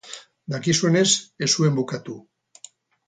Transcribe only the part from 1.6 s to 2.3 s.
bukatu.